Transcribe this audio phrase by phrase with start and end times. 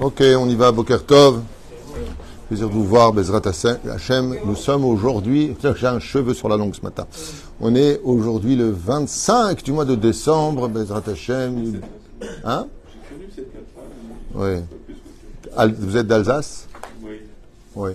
[0.00, 1.42] Ok, on y va, Boker Tov.
[2.46, 3.42] Plaisir de vous voir, Bezrat
[3.90, 4.36] Hachem.
[4.44, 7.04] Nous sommes aujourd'hui, j'ai un cheveu sur la langue ce matin.
[7.60, 11.80] On est aujourd'hui le 25 du mois de décembre, Bezrat Hachem.
[12.44, 12.68] Hein?
[14.36, 14.58] Oui.
[15.80, 16.68] Vous êtes d'Alsace?
[17.02, 17.20] Oui.
[17.74, 17.90] Oui.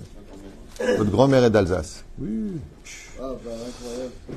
[0.97, 2.59] Votre grand-mère est d'Alsace Oui.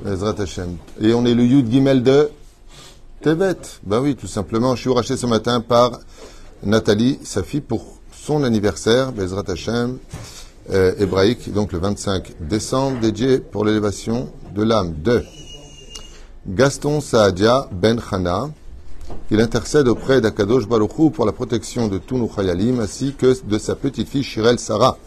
[0.05, 0.77] Bezrat Hachem.
[1.01, 2.29] Et on est le Yud Gimel de
[3.21, 3.57] Tevet.
[3.83, 4.73] Ben oui, tout simplement.
[4.75, 5.99] Je suis racheté ce matin par
[6.63, 9.97] Nathalie, sa fille, pour son anniversaire, Bezrat Hashem,
[10.71, 15.23] euh, hébraïque, donc le 25 décembre, dédié pour l'élévation de l'âme de
[16.47, 18.49] Gaston Saadia Ben Chana,
[19.29, 23.57] qu'il intercède auprès d'Akadosh Baruchou pour la protection de tous nos chayalim, ainsi que de
[23.57, 24.97] sa petite fille Shirel Sarah,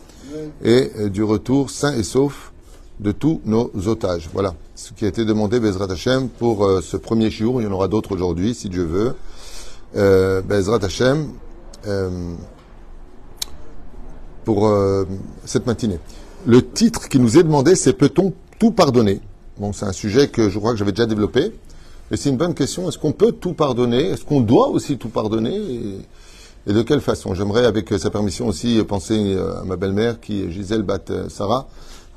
[0.63, 2.53] et euh, du retour sain et sauf
[3.01, 4.31] de tous nos otages.
[4.33, 7.61] Voilà ce qui a été demandé Bezrat Hashem pour euh, ce premier jour.
[7.61, 9.15] Il y en aura d'autres aujourd'hui, si Dieu veut.
[9.97, 11.33] Euh, Bezrat Hashem,
[11.87, 12.35] euh,
[14.45, 15.05] pour euh,
[15.45, 15.99] cette matinée.
[16.47, 19.21] Le titre qui nous est demandé, c'est Peut-on tout pardonner?
[19.59, 21.53] Bon, c'est un sujet que je crois que j'avais déjà développé.
[22.11, 22.89] Et c'est une bonne question.
[22.89, 24.11] Est-ce qu'on peut tout pardonner?
[24.11, 25.57] Est-ce qu'on doit aussi tout pardonner?
[26.67, 27.35] Et, de quelle façon?
[27.35, 31.69] J'aimerais, avec sa permission aussi, penser euh, à ma belle-mère qui, Gisèle Bat Sarah,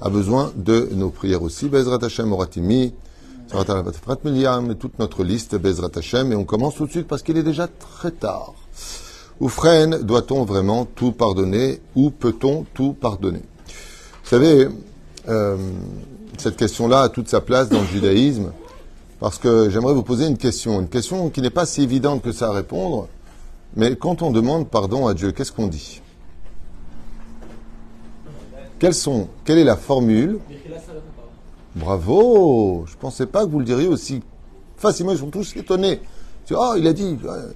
[0.01, 1.69] a besoin de nos prières aussi.
[1.69, 2.93] Bezrat Hashem Oratimi,
[3.49, 6.31] Frat Miliam, et toute notre liste, Bezrat Hashem.
[6.31, 8.53] Et on commence tout de suite parce qu'il est déjà très tard.
[9.39, 13.41] Oufren, doit-on vraiment tout pardonner ou peut-on tout pardonner?
[14.23, 14.69] Vous savez,
[15.27, 15.57] euh,
[16.37, 18.51] cette question-là a toute sa place dans le judaïsme
[19.19, 22.31] parce que j'aimerais vous poser une question, une question qui n'est pas si évidente que
[22.31, 23.07] ça à répondre,
[23.75, 26.01] mais quand on demande pardon à Dieu, qu'est-ce qu'on dit?
[28.79, 30.39] Quelle est la formule?
[31.75, 34.21] Bravo Je ne pensais pas que vous le diriez aussi
[34.77, 36.01] facilement, ils sont tous étonnés.
[36.51, 37.17] Oh, il a dit.
[37.25, 37.51] euh,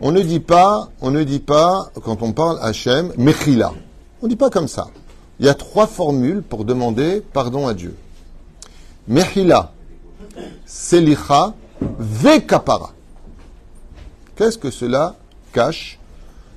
[0.00, 3.72] On ne dit pas, on ne dit pas, quand on parle Hachem, Mechila.
[4.20, 4.88] On ne dit pas comme ça.
[5.38, 7.94] Il y a trois formules pour demander pardon à Dieu.
[9.06, 9.72] Mechila,
[10.66, 12.92] Selicha, Vekapara.
[14.34, 15.14] Qu'est-ce que cela
[15.52, 16.00] cache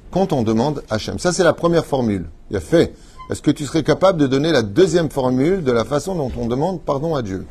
[0.10, 1.20] quand on demande Hachem?
[1.20, 2.28] Ça, c'est la première formule.
[2.50, 2.96] Il y a fait.
[3.32, 6.48] Est-ce que tu serais capable de donner la deuxième formule de la façon dont on
[6.48, 7.48] demande pardon à Dieu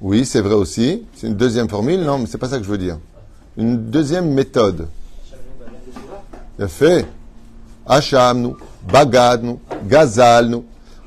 [0.00, 1.02] Oui, c'est vrai aussi.
[1.16, 2.02] C'est une deuxième formule.
[2.02, 2.98] Non, mais c'est pas ça que je veux dire.
[3.56, 4.86] Une deuxième méthode.
[6.68, 7.04] Fait.
[7.84, 8.56] Hacham, nous,
[8.92, 9.58] Bagad, nous,
[9.88, 10.64] Gazal, nous.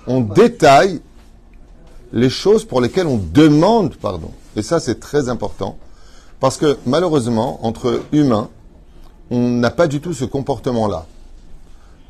[0.07, 1.00] On détaille
[2.11, 4.31] les choses pour lesquelles on demande pardon.
[4.57, 5.77] Et ça, c'est très important.
[6.41, 8.50] Parce que malheureusement, entre humains,
[9.31, 11.06] on n'a pas du tout ce comportement-là.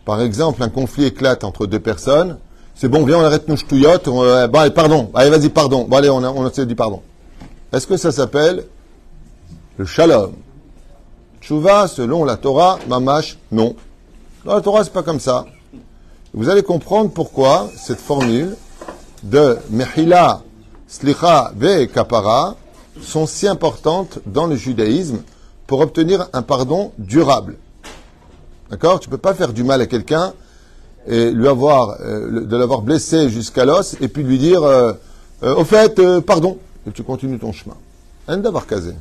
[0.09, 2.40] Par exemple, un conflit éclate entre deux personnes.
[2.74, 4.08] C'est bon, viens, on arrête nos ch'touillottes.
[4.08, 5.12] euh, bon, allez, pardon.
[5.14, 5.86] Allez, vas-y, pardon.
[5.88, 7.03] Bon, allez, on, a- on s'est dit pardon.
[7.72, 8.66] Est-ce que ça s'appelle
[9.78, 10.31] le shalom?
[11.42, 13.75] Tchouva, selon la Torah, mamash, non.
[14.46, 15.46] Dans la Torah, c'est pas comme ça.
[16.34, 18.56] Vous allez comprendre pourquoi cette formule
[19.22, 20.41] de Mechila,
[20.88, 22.56] Slicha, Ve Kapara
[23.00, 25.20] sont si importantes dans le judaïsme
[25.68, 27.58] pour obtenir un pardon durable.
[28.69, 29.00] D'accord?
[29.00, 30.34] Tu ne peux pas faire du mal à quelqu'un
[31.07, 34.94] et lui avoir, euh, de l'avoir blessé jusqu'à l'os et puis lui dire euh,
[35.44, 36.57] euh, Au fait, euh, pardon.
[36.88, 37.75] Et tu continues ton chemin.
[38.28, 38.94] Un d'avoir casé.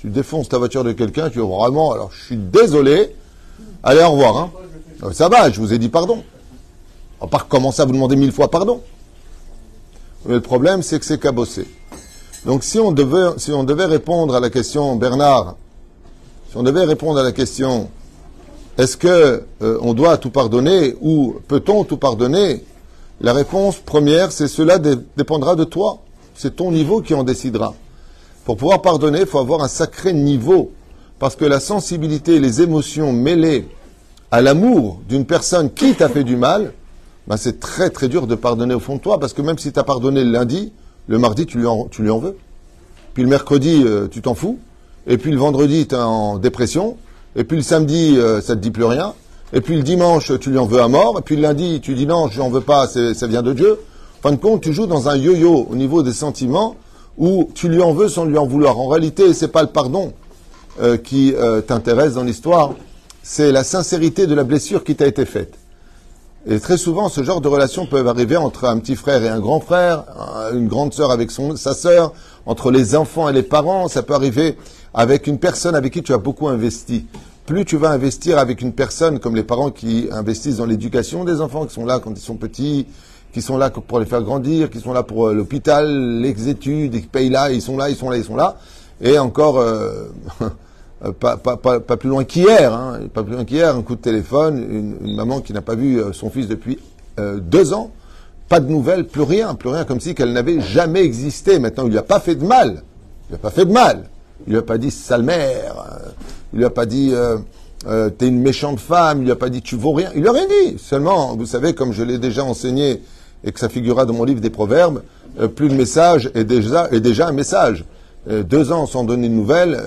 [0.00, 3.14] Tu défonces ta voiture de quelqu'un, tu dis vraiment, alors je suis désolé,
[3.82, 4.36] allez, au revoir.
[4.36, 4.50] Hein.
[5.02, 6.22] Euh, Ça va, je vous ai dit pardon.
[7.20, 8.80] On pas recommencer à vous demander mille fois pardon.
[10.24, 11.66] Mais le problème, c'est que c'est cabossé.
[12.44, 15.56] Donc si on, devait, si on devait répondre à la question, Bernard,
[16.50, 17.90] si on devait répondre à la question,
[18.78, 22.64] est-ce que euh, on doit tout pardonner ou peut-on tout pardonner?
[23.20, 25.98] La réponse première, c'est cela dé- dépendra de toi.
[26.36, 27.74] C'est ton niveau qui en décidera.
[28.44, 30.70] Pour pouvoir pardonner, il faut avoir un sacré niveau.
[31.18, 33.66] Parce que la sensibilité et les émotions mêlées
[34.30, 36.72] à l'amour d'une personne qui t'a fait du mal,
[37.26, 39.18] ben c'est très très dur de pardonner au fond de toi.
[39.18, 40.72] Parce que même si tu as pardonné le lundi,
[41.08, 42.36] le mardi, tu lui en, tu lui en veux.
[43.14, 44.58] Puis le mercredi, euh, tu t'en fous.
[45.08, 46.96] Et puis le vendredi, tu es en dépression.
[47.38, 49.14] Et puis le samedi, euh, ça te dit plus rien.
[49.54, 51.16] Et puis le dimanche, tu lui en veux à mort.
[51.18, 53.78] Et puis le lundi, tu dis non, je n'en veux pas, ça vient de Dieu.
[54.18, 56.74] En fin de compte, tu joues dans un yo-yo au niveau des sentiments
[57.16, 58.78] où tu lui en veux sans lui en vouloir.
[58.78, 60.12] En réalité, c'est pas le pardon
[60.82, 62.72] euh, qui euh, t'intéresse dans l'histoire,
[63.22, 65.54] c'est la sincérité de la blessure qui t'a été faite.
[66.48, 69.40] Et très souvent, ce genre de relations peuvent arriver entre un petit frère et un
[69.40, 72.12] grand frère, un- une grande sœur avec son, sa sœur,
[72.46, 73.86] entre les enfants et les parents.
[73.88, 74.56] Ça peut arriver
[74.94, 77.06] avec une personne avec qui tu as beaucoup investi.
[77.46, 81.40] Plus tu vas investir avec une personne comme les parents qui investissent dans l'éducation des
[81.40, 82.86] enfants, qui sont là quand ils sont petits,
[83.32, 86.94] qui sont là pour les faire grandir, qui sont là pour euh, l'hôpital, les études,
[86.94, 88.56] ils payent là, ils sont là, ils sont là, ils sont là.
[89.00, 90.08] Et encore, euh,
[91.20, 91.36] pas,
[91.96, 95.52] plus loin qu'hier, hein, pas plus loin qu'hier, un coup de téléphone, une, maman qui
[95.52, 96.78] n'a pas vu euh, son fils depuis
[97.40, 97.90] deux ans,
[98.48, 101.58] pas de nouvelles, plus rien, plus rien, comme si qu'elle n'avait jamais existé.
[101.58, 102.84] Maintenant, il lui a pas fait de mal,
[103.26, 104.04] il lui a pas fait de mal,
[104.46, 105.74] il lui a pas dit sale mère,
[106.52, 107.36] il lui a pas dit euh,
[107.86, 110.28] euh, t'es une méchante femme, il lui a pas dit tu vaux rien, il lui
[110.28, 110.78] a rien dit.
[110.78, 113.02] Seulement, vous savez, comme je l'ai déjà enseigné
[113.44, 115.02] et que ça figurera dans mon livre des proverbes,
[115.40, 116.88] euh, plus de message est déjà,
[117.26, 117.84] un message.
[118.26, 119.80] Deux ans sans donner de nouvelles,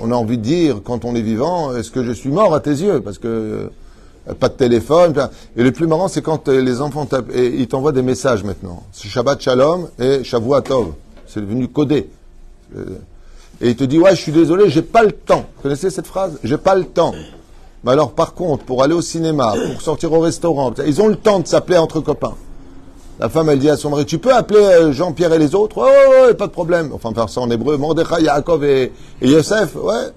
[0.00, 2.60] on a envie de dire, quand on est vivant, est-ce que je suis mort à
[2.60, 3.02] tes yeux?
[3.02, 3.70] Parce que
[4.40, 5.12] pas de téléphone.
[5.56, 8.84] Et le plus marrant, c'est quand les enfants et ils t'envoient des messages maintenant.
[8.92, 10.94] C'est Shabbat Shalom et Shavua Tov.
[11.26, 12.08] C'est devenu codé.
[13.60, 15.46] Et il te dit, ouais, je suis désolé, j'ai pas le temps.
[15.56, 16.38] Vous connaissez cette phrase?
[16.44, 17.14] J'ai pas le temps.
[17.84, 21.16] Mais alors, par contre, pour aller au cinéma, pour sortir au restaurant, ils ont le
[21.16, 22.34] temps de s'appeler entre copains.
[23.18, 25.78] La femme, elle dit à son mari, tu peux appeler euh, Jean-Pierre et les autres?
[25.78, 26.90] Ouais, ouais, ouais, pas de problème.
[26.92, 28.92] Enfin, faire ça en hébreu, Mordechai, Yaakov et,
[29.22, 30.10] et Yosef, ouais.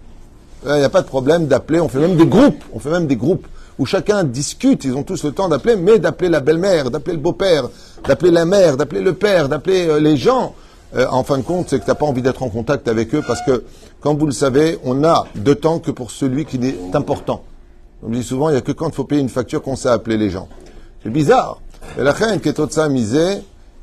[0.65, 1.79] Il n'y a pas de problème d'appeler.
[1.79, 2.61] On fait même des groupes.
[2.73, 3.47] On fait même des groupes
[3.77, 4.83] où chacun discute.
[4.83, 7.69] Ils ont tous le temps d'appeler, mais d'appeler la belle-mère, d'appeler le beau-père,
[8.05, 10.53] d'appeler la mère, d'appeler le père, d'appeler euh, les gens.
[10.95, 13.13] Euh, en fin de compte, c'est que tu n'as pas envie d'être en contact avec
[13.13, 13.63] eux parce que,
[13.99, 17.43] comme vous le savez, on a de temps que pour celui qui est important.
[18.01, 19.89] On dit souvent, il n'y a que quand il faut payer une facture qu'on sait
[19.89, 20.47] appeler les gens.
[21.03, 21.61] C'est bizarre.
[21.97, 23.39] Et la reine qui est au misé,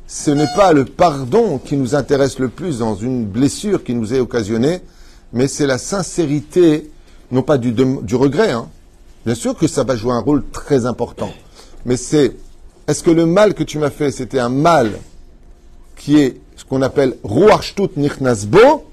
[0.06, 4.14] ce n'est pas le pardon qui nous intéresse le plus dans une blessure qui nous
[4.14, 4.80] est occasionnée,
[5.32, 6.90] mais c'est la sincérité,
[7.30, 8.52] non pas du, du regret.
[8.52, 8.68] hein.
[9.24, 11.32] Bien sûr que ça va jouer un rôle très important,
[11.84, 12.36] mais c'est
[12.86, 14.92] est-ce que le mal que tu m'as fait, c'était un mal
[15.96, 18.84] qui est qu'on appelle Ruachstut Nichnasbo,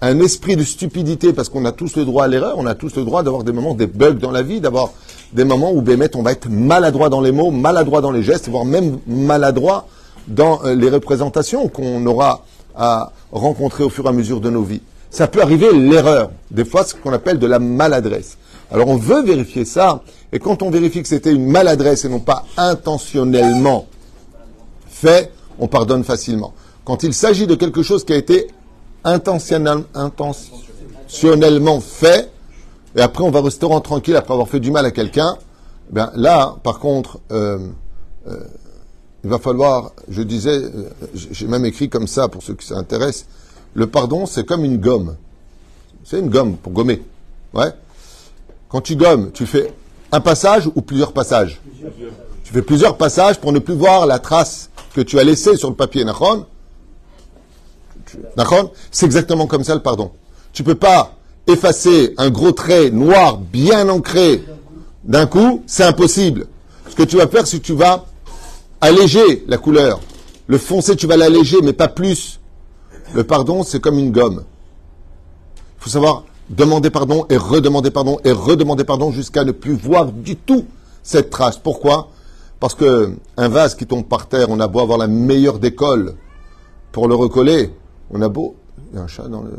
[0.00, 2.94] un esprit de stupidité, parce qu'on a tous le droit à l'erreur, on a tous
[2.96, 4.92] le droit d'avoir des moments, des bugs dans la vie, d'avoir
[5.32, 8.48] des moments où, Bémet, on va être maladroit dans les mots, maladroit dans les gestes,
[8.48, 9.88] voire même maladroit
[10.28, 12.44] dans euh, les représentations qu'on aura
[12.76, 14.82] à rencontrer au fur et à mesure de nos vies.
[15.10, 18.36] Ça peut arriver l'erreur, des fois ce qu'on appelle de la maladresse.
[18.70, 22.20] Alors on veut vérifier ça, et quand on vérifie que c'était une maladresse et non
[22.20, 23.86] pas intentionnellement
[24.86, 26.52] fait, on pardonne facilement.
[26.88, 28.46] Quand il s'agit de quelque chose qui a été
[29.04, 32.30] intentionnel- intentionnellement fait,
[32.96, 35.36] et après on va au restaurant tranquille après avoir fait du mal à quelqu'un,
[35.90, 37.58] ben là, par contre, euh,
[38.26, 38.38] euh,
[39.22, 43.26] il va falloir, je disais, euh, j'ai même écrit comme ça pour ceux qui s'intéressent,
[43.74, 45.16] le pardon c'est comme une gomme.
[46.04, 47.02] C'est une gomme pour gommer.
[47.52, 47.70] Ouais.
[48.70, 49.74] Quand tu gommes, tu fais
[50.10, 51.60] un passage ou plusieurs passages?
[52.44, 55.68] Tu fais plusieurs passages pour ne plus voir la trace que tu as laissée sur
[55.68, 56.02] le papier.
[56.06, 56.46] Nachon
[58.36, 60.12] Nachon C'est exactement comme ça le pardon.
[60.52, 61.14] Tu peux pas
[61.46, 64.44] effacer un gros trait noir bien ancré
[65.04, 66.46] d'un coup, c'est impossible.
[66.88, 68.04] Ce que tu vas faire, c'est que tu vas
[68.80, 70.00] alléger la couleur.
[70.46, 72.40] Le foncé, tu vas l'alléger, mais pas plus.
[73.14, 74.44] Le pardon, c'est comme une gomme.
[75.78, 80.06] Il faut savoir demander pardon et redemander pardon et redemander pardon jusqu'à ne plus voir
[80.06, 80.66] du tout
[81.02, 81.58] cette trace.
[81.58, 82.10] Pourquoi?
[82.60, 86.14] Parce que un vase qui tombe par terre, on a beau avoir la meilleure décolle
[86.92, 87.70] pour le recoller,
[88.10, 88.54] on a beau.
[88.92, 89.50] Il y a un chat dans le.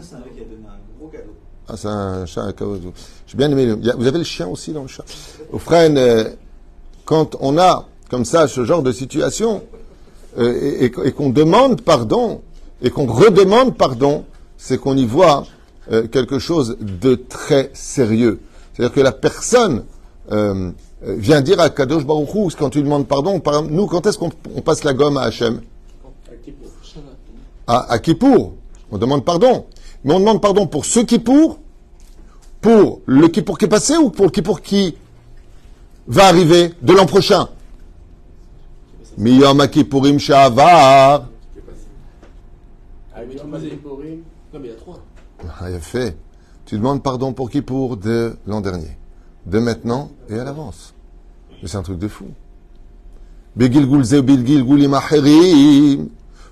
[0.00, 1.32] C'est un mec qui a donné un gros cadeau.
[1.68, 2.92] Ah, c'est un chat à caoutchouc.
[3.26, 3.66] J'ai bien aimé.
[3.66, 5.04] le- Vous avez le chien aussi dans le chat.
[5.52, 6.30] Au frère, euh,
[7.04, 9.62] quand on a comme ça ce genre de situation
[10.38, 12.42] euh, et, et- et qu'on demande pardon
[12.82, 14.24] et qu'on redemande pardon,
[14.58, 15.44] c'est qu'on y voit
[15.90, 18.40] euh, quelque chose de très sérieux.
[18.74, 19.84] C'est-à-dire que la personne
[20.30, 20.70] euh,
[21.02, 24.30] vient dire à Kadosh Baruch Hu, quand tu lui demandes pardon, nous, quand est-ce qu'on
[24.54, 25.60] on passe la gomme à Hachem?
[27.66, 28.54] À, à Kippour.
[28.90, 29.66] On demande pardon.
[30.04, 31.58] Mais on demande pardon pour ce Kippour,
[32.60, 34.94] pour le Kippour qui est passé ou pour le Kippour qui
[36.06, 37.48] va arriver de l'an prochain.
[39.18, 41.28] Miyom Kippourim Shavar.
[43.14, 43.34] Ah, mais.
[44.52, 44.98] Non, mais il y a trois.
[45.60, 46.16] Ah, il a fait.
[46.66, 48.96] Tu demandes pardon pour Kippour de l'an dernier,
[49.46, 50.94] de maintenant et à l'avance.
[51.62, 52.26] Mais c'est un truc de fou.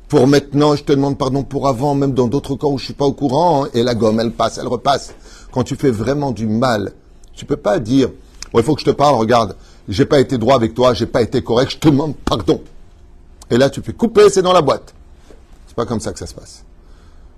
[0.08, 2.94] Pour maintenant, je te demande pardon pour avant, même dans d'autres cas où je suis
[2.94, 3.66] pas au courant.
[3.74, 5.14] Et la gomme, elle passe, elle repasse.
[5.52, 6.92] Quand tu fais vraiment du mal,
[7.34, 8.10] tu peux pas dire,
[8.54, 9.56] il faut que je te parle, regarde,
[9.88, 12.60] j'ai pas été droit avec toi, j'ai pas été correct, je te demande pardon.
[13.50, 14.94] Et là, tu fais couper, c'est dans la boîte.
[15.66, 16.64] C'est pas comme ça que ça se passe.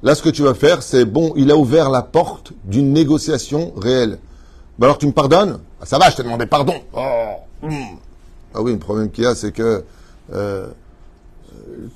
[0.03, 3.73] Là, ce que tu vas faire, c'est bon, il a ouvert la porte d'une négociation
[3.77, 4.19] réelle.
[4.79, 5.59] Ben alors, tu me pardonnes?
[5.81, 6.75] Ah, Ça va, je t'ai demandé pardon.
[6.93, 7.27] Oh,
[7.63, 7.97] hmm.
[8.55, 9.85] Ah oui, le problème qu'il y a, c'est que
[10.33, 10.69] euh,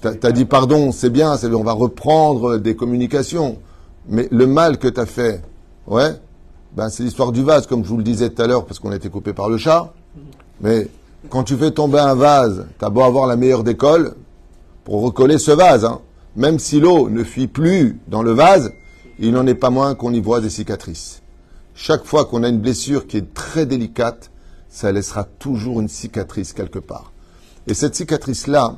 [0.01, 3.59] t'as as dit pardon, c'est bien, on va reprendre des communications.
[4.09, 5.43] Mais le mal que t'as fait,
[5.87, 6.13] ouais,
[6.77, 8.93] ben c'est l'histoire du vase, comme je vous le disais tout à l'heure, parce qu'on
[8.93, 9.93] a été coupé par le chat.
[10.61, 10.89] Mais
[11.29, 14.15] quand tu fais tomber un vase, t'as beau avoir la meilleure décolle
[14.85, 16.01] pour recoller ce vase, hein.
[16.37, 18.73] même si l'eau ne fuit plus dans le vase,
[19.19, 21.21] il n'en est pas moins qu'on y voit des cicatrices.
[21.75, 24.31] Chaque fois qu'on a une blessure qui est très délicate,
[24.69, 27.13] ça laissera toujours une cicatrice quelque part.
[27.67, 28.77] Et cette cicatrice-là,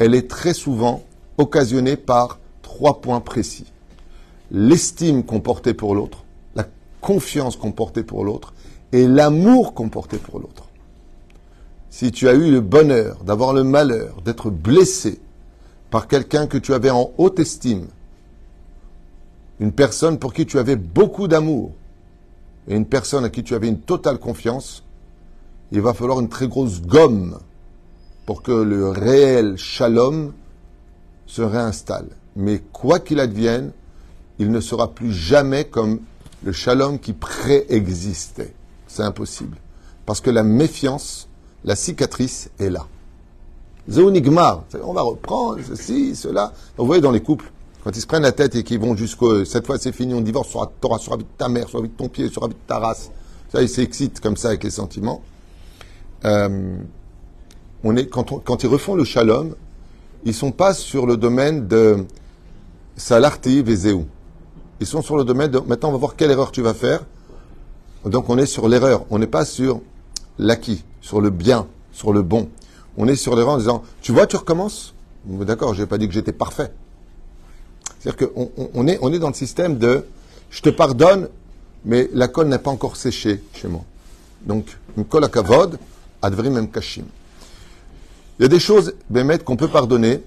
[0.00, 1.02] elle est très souvent
[1.36, 3.66] occasionnée par trois points précis.
[4.50, 6.24] L'estime qu'on portait pour l'autre,
[6.56, 6.64] la
[7.02, 8.54] confiance qu'on portait pour l'autre
[8.92, 10.64] et l'amour qu'on portait pour l'autre.
[11.90, 15.20] Si tu as eu le bonheur d'avoir le malheur d'être blessé
[15.90, 17.86] par quelqu'un que tu avais en haute estime,
[19.60, 21.72] une personne pour qui tu avais beaucoup d'amour
[22.68, 24.82] et une personne à qui tu avais une totale confiance,
[25.72, 27.38] il va falloir une très grosse gomme
[28.30, 30.32] pour que le réel shalom
[31.26, 32.06] se réinstalle.
[32.36, 33.72] Mais quoi qu'il advienne,
[34.38, 35.98] il ne sera plus jamais comme
[36.44, 38.54] le shalom qui préexistait.
[38.86, 39.56] C'est impossible.
[40.06, 41.26] Parce que la méfiance,
[41.64, 42.86] la cicatrice est là.
[43.88, 46.52] Zéonigmar, on va reprendre ceci, cela.
[46.76, 47.50] Vous voyez dans les couples,
[47.82, 50.20] quand ils se prennent la tête et qu'ils vont jusqu'au cette fois c'est fini, on
[50.20, 53.10] divorce, sur la sur de ta mère, sur de ton pied, sur de ta race.
[53.52, 55.20] Ça, ils s'excitent comme ça avec les sentiments.
[56.24, 56.76] Euh,
[57.84, 59.54] on est, quand, ils refont le shalom,
[60.24, 62.04] ils sont pas sur le domaine de
[62.96, 64.06] salarti vezéou.
[64.80, 67.00] Ils sont sur le domaine de maintenant on va voir quelle erreur tu vas faire.
[68.04, 69.80] Donc on est sur l'erreur, on n'est pas sur
[70.38, 72.48] l'acquis, sur le bien, sur le bon.
[72.96, 74.94] On est sur l'erreur en disant tu vois tu recommences?
[75.24, 76.72] D'accord, je n'ai pas dit que j'étais parfait.
[77.98, 80.04] C'est-à-dire qu'on on est, dans le système de
[80.50, 81.28] je te pardonne,
[81.84, 83.84] mais la colle n'est pas encore séchée chez moi.
[84.42, 85.78] Donc, une colle à kavod,
[86.22, 87.04] advrim même kashim.
[88.40, 90.24] Il y a des choses, Bémet, qu'on peut pardonner,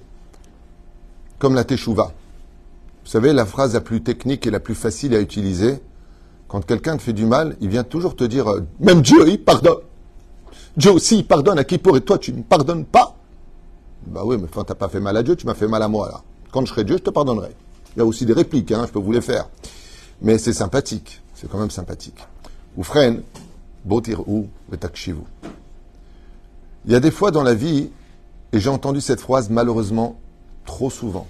[1.39, 2.13] comme la teshuva.
[3.03, 5.79] Vous savez, la phrase la plus technique et la plus facile à utiliser,
[6.47, 9.43] quand quelqu'un te fait du mal, il vient toujours te dire, euh, même Dieu, il
[9.43, 9.79] pardonne.
[10.77, 13.15] Dieu aussi, il pardonne à qui pour et toi, tu ne pardonnes pas.
[14.05, 15.87] Bah oui, mais enfin, t'as pas fait mal à Dieu, tu m'as fait mal à
[15.87, 16.21] moi, là.
[16.51, 17.55] Quand je serai Dieu, je te pardonnerai.
[17.95, 19.49] Il y a aussi des répliques, hein, je peux vous les faire.
[20.21, 21.19] Mais c'est sympathique.
[21.33, 22.19] C'est quand même sympathique.
[22.77, 23.23] Ou freine,
[23.83, 25.27] botir ou vous.
[26.85, 27.89] Il y a des fois dans la vie,
[28.53, 30.19] et j'ai entendu cette phrase malheureusement
[30.65, 31.27] trop souvent.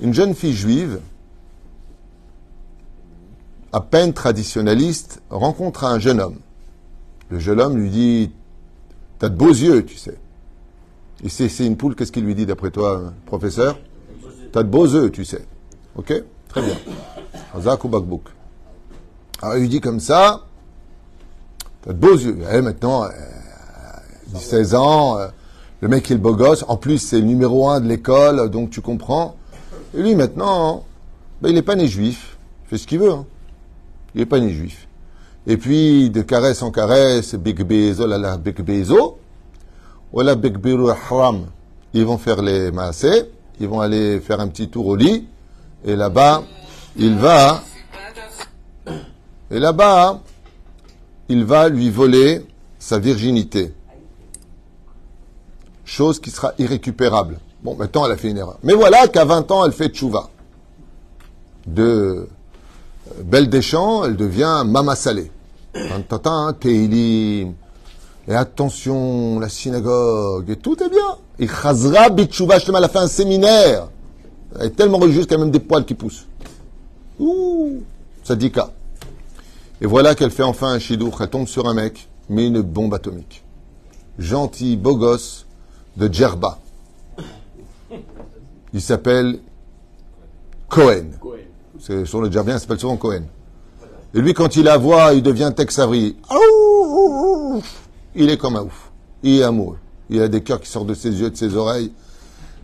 [0.00, 1.00] Une jeune fille juive,
[3.72, 6.38] à peine traditionnaliste, rencontre un jeune homme.
[7.30, 8.32] Le jeune homme lui dit
[9.18, 10.18] T'as de beaux yeux, tu sais.
[11.24, 13.78] Et c'est une poule, qu'est-ce qu'il lui dit d'après toi, professeur
[14.52, 15.46] T'as de beaux œufs, tu sais.
[15.94, 16.12] Ok
[16.48, 16.76] Très bien.
[19.40, 20.44] Alors il lui dit comme ça
[21.82, 22.38] T'as de beaux yeux.
[22.40, 23.08] Et eh, maintenant, euh,
[24.34, 25.28] 16 ans, euh,
[25.80, 26.64] le mec est le beau gosse.
[26.68, 29.36] En plus, c'est le numéro un de l'école, donc tu comprends.
[29.94, 30.84] Et lui, maintenant,
[31.40, 32.38] ben, il n'est pas né juif.
[32.64, 33.12] Il fait ce qu'il veut.
[33.12, 33.26] Hein.
[34.14, 34.88] Il n'est pas né juif.
[35.46, 39.18] Et puis, de caresse en caresse, Big Bezo, la la Big Bezo,
[40.12, 40.56] voilà Big
[41.08, 41.46] Haram.
[41.92, 43.30] Ils vont faire les maasé,
[43.60, 45.26] ils vont aller faire un petit tour au lit,
[45.84, 46.42] et là-bas,
[46.96, 47.62] il va,
[49.50, 50.20] et là-bas,
[51.28, 52.44] il va lui voler
[52.78, 53.72] sa virginité
[55.86, 57.38] chose qui sera irrécupérable.
[57.62, 58.58] Bon, maintenant, elle a fait une erreur.
[58.62, 60.28] Mais voilà qu'à 20 ans, elle fait tchouva.
[61.66, 62.28] De euh,
[63.24, 65.30] Belle des Champs, elle devient Mama Salé.
[68.28, 71.18] Et attention, la synagogue, et tout est bien.
[71.38, 73.88] Et Chazra Bitchouva, elle a fait un séminaire.
[74.58, 76.26] Elle est tellement religieuse qu'elle a même des poils qui poussent.
[77.18, 77.82] Ouh,
[78.24, 78.70] sadika.
[79.80, 81.18] Et voilà qu'elle fait enfin un chidour.
[81.20, 83.44] Elle tombe sur un mec, mais une bombe atomique.
[84.18, 85.45] Gentil, beau gosse,
[85.96, 86.58] de Djerba.
[88.72, 89.38] Il s'appelle
[90.68, 91.10] Cohen.
[91.78, 93.22] C'est sur le Djerbien, il s'appelle souvent Cohen.
[94.14, 96.16] Et lui, quand il la voit, il devient Tex Avery.
[98.14, 98.90] Il est comme un ouf.
[99.22, 99.78] Il est amoureux.
[100.08, 101.92] Il a des cœurs qui sortent de ses yeux, de ses oreilles.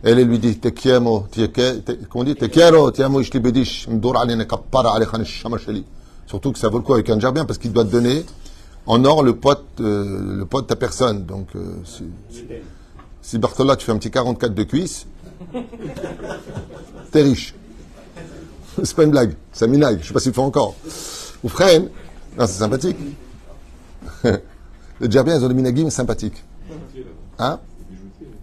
[0.03, 1.27] Elle lui dit, te quiero,
[2.09, 3.21] comment dit, te quiero, te amo,
[6.25, 8.25] Surtout que ça vaut le coup avec un Djerbien parce qu'il doit te donner
[8.85, 11.25] en or le pote, euh, le pote de ta personne.
[11.25, 11.75] Donc, euh,
[13.23, 15.07] si Barthola, tu fais un petit 44 de cuisse,
[17.11, 17.55] t'es riche.
[18.83, 19.99] C'est pas une blague, c'est un minaille.
[20.01, 20.75] Je sais pas s'il faut encore.
[21.43, 21.89] Ou freine,
[22.37, 22.97] non, c'est sympathique.
[24.23, 26.43] le djerbien, ils ont des minagim sympathiques.
[27.39, 27.59] Hein?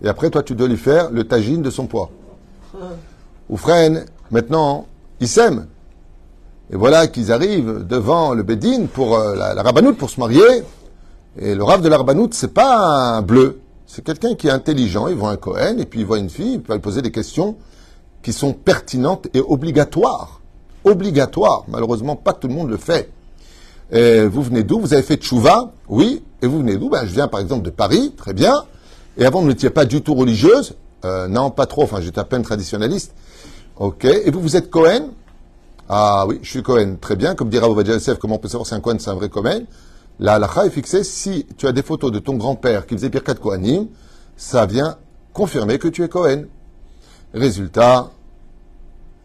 [0.03, 2.11] Et après, toi, tu dois lui faire le tagine de son poids.
[3.51, 4.87] Ou freine, maintenant,
[5.21, 5.67] ils s'aiment.
[6.73, 10.63] Et voilà qu'ils arrivent devant le Bédine pour euh, la, rabanoute pour se marier.
[11.39, 13.61] Et le rave de la rabanoute, c'est pas un bleu.
[13.93, 16.55] C'est quelqu'un qui est intelligent, il voit un Cohen, et puis il voit une fille,
[16.55, 17.57] il peut lui poser des questions
[18.23, 20.41] qui sont pertinentes et obligatoires.
[20.85, 21.65] Obligatoires.
[21.67, 23.11] Malheureusement, pas tout le monde le fait.
[23.91, 24.79] Et vous venez d'où?
[24.79, 25.73] Vous avez fait Tchouva?
[25.89, 26.23] Oui.
[26.41, 26.89] Et vous venez d'où?
[26.89, 28.63] Ben, Je viens par exemple de Paris, très bien.
[29.19, 30.75] Et avant, vous n'étiez pas du tout religieuse?
[31.05, 31.83] Euh, Non, pas trop.
[31.83, 33.13] Enfin, j'étais à peine traditionnaliste.
[33.77, 34.05] Ok.
[34.05, 35.09] Et vous, vous êtes Cohen?
[35.89, 36.95] Ah oui, je suis Cohen.
[37.01, 37.35] Très bien.
[37.35, 39.63] Comme dira Yosef, comment on peut savoir si un Cohen c'est un vrai Cohen?
[40.21, 41.03] La halakha est fixée.
[41.03, 43.87] Si tu as des photos de ton grand-père qui faisait Birkat Kohanim,
[44.37, 44.99] ça vient
[45.33, 46.45] confirmer que tu es Cohen.
[47.33, 48.11] Résultat,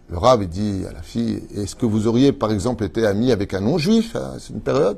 [0.09, 3.53] le Rav dit à la fille, est-ce que vous auriez par exemple été ami avec
[3.53, 4.97] un non-juif à cette période?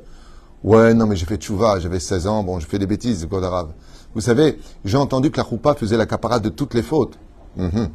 [0.63, 3.43] Ouais, non, mais j'ai fait tchouva, j'avais 16 ans, bon, je fais des bêtises, God
[3.43, 3.71] arabe.
[4.13, 7.17] Vous savez, j'ai entendu que la choupa faisait la capara de toutes les fautes.
[7.55, 7.89] Mhm.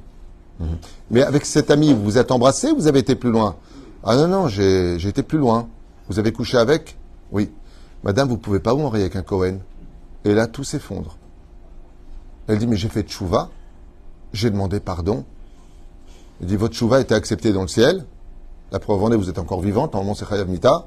[0.59, 0.67] Mhm.
[1.11, 3.57] Mais avec cet ami, vous vous êtes embrassé ou vous avez été plus loin?
[4.03, 5.69] Ah non, non, j'ai j'ai été plus loin.
[6.09, 6.97] Vous avez couché avec?
[7.31, 7.51] Oui.
[8.05, 9.59] Madame, vous pouvez pas vous marier avec un Cohen.
[10.25, 11.17] Et là, tout s'effondre.
[12.47, 13.51] Elle dit, mais j'ai fait tchouva,
[14.33, 15.25] j'ai demandé pardon.
[16.41, 18.05] Elle dit, votre tchouva était acceptée dans le ciel.
[18.73, 20.87] La preuve en est, vous êtes encore vivante, normalement c'est Chayav Mita.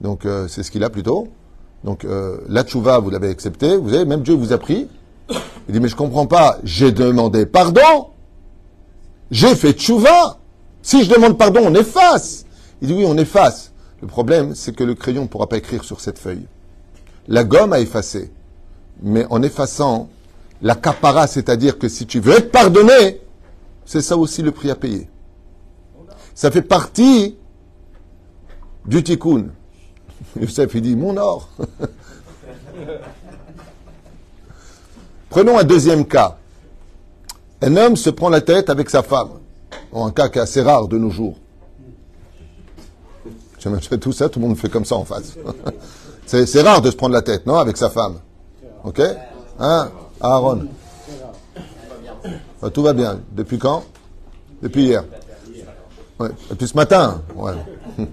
[0.00, 1.28] Donc euh, c'est ce qu'il a plutôt.
[1.84, 3.76] Donc euh, la tchouva, vous l'avez acceptée.
[3.76, 4.88] Vous avez même Dieu vous a pris.
[5.68, 6.58] Il dit mais je comprends pas.
[6.64, 8.08] J'ai demandé pardon.
[9.30, 10.38] J'ai fait tchouva.
[10.82, 12.46] Si je demande pardon, on efface.
[12.80, 13.72] Il dit oui, on efface.
[14.00, 16.46] Le problème, c'est que le crayon ne pourra pas écrire sur cette feuille.
[17.28, 18.32] La gomme a effacé.
[19.02, 20.08] Mais en effaçant,
[20.62, 23.20] la capara, c'est-à-dire que si tu veux être pardonné,
[23.84, 25.08] c'est ça aussi le prix à payer.
[26.34, 27.36] Ça fait partie
[28.86, 29.46] du tikkun.
[30.40, 31.48] Youssef, il dit, mon or.
[35.30, 36.38] Prenons un deuxième cas.
[37.62, 39.30] Un homme se prend la tête avec sa femme.
[39.92, 41.36] Un cas qui est assez rare de nos jours.
[44.00, 45.34] Tout ça, tout le monde fait comme ça en face.
[46.26, 48.18] C'est rare de se prendre la tête, non, avec sa femme.
[48.84, 49.00] Ok?
[49.58, 49.90] Hein?
[50.20, 50.66] Aaron
[52.62, 53.20] Ah, Tout va bien.
[53.32, 53.84] Depuis quand?
[54.62, 55.04] Depuis hier.
[56.50, 57.22] Depuis ce matin.
[57.34, 57.52] Ouais.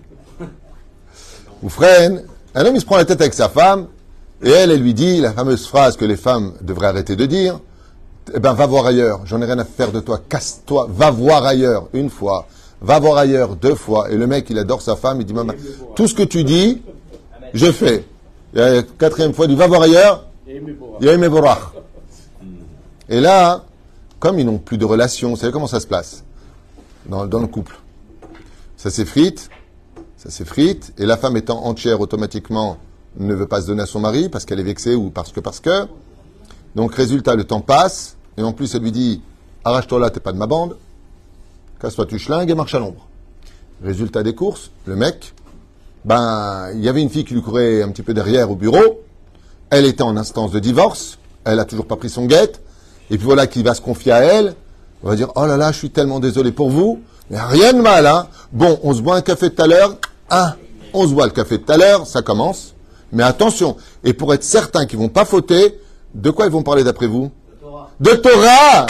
[1.63, 2.23] Ou freine.
[2.55, 3.87] Un homme, il se prend la tête avec sa femme,
[4.41, 7.59] et elle, elle lui dit la fameuse phrase que les femmes devraient arrêter de dire.
[8.33, 9.21] Eh ben, va voir ailleurs.
[9.25, 10.19] J'en ai rien à faire de toi.
[10.27, 10.87] Casse-toi.
[10.89, 11.87] Va voir ailleurs.
[11.93, 12.45] Une fois.
[12.81, 13.55] Va voir ailleurs.
[13.55, 14.11] Deux fois.
[14.11, 15.21] Et le mec, il adore sa femme.
[15.21, 15.53] Il dit, maman,
[15.95, 16.81] tout ce que tu dis,
[17.53, 18.05] je fais.
[18.53, 20.25] Et la quatrième fois, il dit, va voir ailleurs.
[20.47, 20.59] Et
[21.29, 21.73] Borach.
[23.09, 23.63] Et là,
[24.19, 26.23] comme ils n'ont plus de relation, vous savez comment ça se place
[27.05, 27.75] dans, dans le couple
[28.75, 29.49] Ça s'effrite,
[30.17, 32.77] ça s'effrite, et la femme étant entière automatiquement
[33.17, 35.39] ne veut pas se donner à son mari parce qu'elle est vexée ou parce que
[35.39, 35.87] parce que.
[36.75, 39.21] Donc résultat, le temps passe, et en plus elle lui dit
[39.63, 40.75] arrache-toi là, t'es pas de ma bande,
[41.79, 43.07] casse-toi tu schlingues et marche à l'ombre.
[43.83, 45.33] Résultat des courses, le mec,
[46.05, 49.01] ben il y avait une fille qui lui courait un petit peu derrière au bureau,
[49.69, 52.61] elle était en instance de divorce, elle a toujours pas pris son guette,
[53.11, 54.55] et puis voilà qu'il va se confier à elle,
[55.03, 57.81] on va dire, oh là là, je suis tellement désolé pour vous, mais rien de
[57.81, 58.27] mal, hein.
[58.51, 59.97] Bon, on se boit un café tout à l'heure,
[60.29, 60.55] ah,
[60.93, 62.73] on se boit le café tout à l'heure, ça commence,
[63.11, 65.79] mais attention, et pour être certain qu'ils vont pas fauter,
[66.15, 67.31] de quoi ils vont parler d'après vous?
[67.99, 68.87] De Torah